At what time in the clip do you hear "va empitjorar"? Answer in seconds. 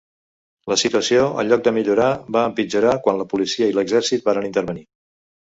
2.39-2.95